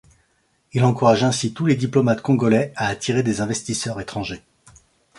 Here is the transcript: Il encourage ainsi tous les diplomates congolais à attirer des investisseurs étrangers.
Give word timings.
Il 0.73 0.83
encourage 0.83 1.23
ainsi 1.23 1.53
tous 1.53 1.67
les 1.67 1.75
diplomates 1.75 2.21
congolais 2.23 2.73
à 2.75 2.87
attirer 2.87 3.21
des 3.21 3.39
investisseurs 3.39 3.99
étrangers. 4.01 4.41